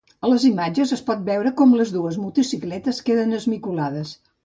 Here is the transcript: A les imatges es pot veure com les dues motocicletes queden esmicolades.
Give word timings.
A 0.27 0.29
les 0.29 0.45
imatges 0.47 0.93
es 0.97 1.03
pot 1.09 1.21
veure 1.27 1.53
com 1.61 1.77
les 1.81 1.93
dues 1.99 2.19
motocicletes 2.25 3.07
queden 3.11 3.41
esmicolades. 3.43 4.21